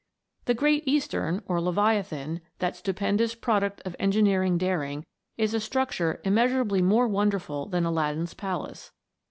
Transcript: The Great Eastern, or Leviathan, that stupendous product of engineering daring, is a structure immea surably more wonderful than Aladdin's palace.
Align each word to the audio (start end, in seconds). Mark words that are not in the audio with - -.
The 0.45 0.55
Great 0.55 0.87
Eastern, 0.87 1.43
or 1.45 1.61
Leviathan, 1.61 2.41
that 2.57 2.75
stupendous 2.75 3.35
product 3.35 3.81
of 3.85 3.95
engineering 3.99 4.57
daring, 4.57 5.05
is 5.37 5.53
a 5.53 5.59
structure 5.59 6.19
immea 6.25 6.49
surably 6.49 6.81
more 6.83 7.07
wonderful 7.07 7.67
than 7.67 7.85
Aladdin's 7.85 8.33
palace. 8.33 8.91